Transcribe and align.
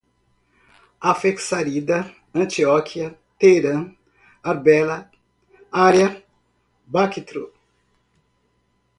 Afexárida, 0.99 2.11
Antioquia, 2.33 3.15
Teerã, 3.37 3.93
Arbela, 4.41 5.11
Ária, 5.71 6.25
Bactro 6.87 7.53